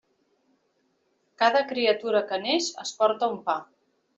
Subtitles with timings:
[1.43, 3.61] Cada criatura que neix es porta un pa.